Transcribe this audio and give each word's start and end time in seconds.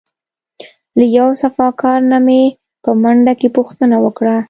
له 0.97 1.05
یو 1.17 1.29
صفاکار 1.43 1.99
نه 2.11 2.19
مې 2.25 2.41
په 2.83 2.91
منډه 3.01 3.33
کې 3.39 3.47
پوښتنه 3.57 3.95
وکړه. 4.05 4.35